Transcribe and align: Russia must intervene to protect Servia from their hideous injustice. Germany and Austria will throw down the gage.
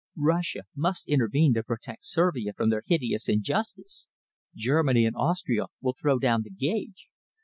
Russia 0.17 0.61
must 0.75 1.07
intervene 1.07 1.53
to 1.53 1.61
protect 1.61 2.03
Servia 2.03 2.53
from 2.53 2.71
their 2.71 2.81
hideous 2.83 3.29
injustice. 3.29 4.09
Germany 4.55 5.05
and 5.05 5.15
Austria 5.15 5.67
will 5.79 5.93
throw 5.93 6.17
down 6.17 6.41
the 6.41 6.49
gage. 6.49 7.11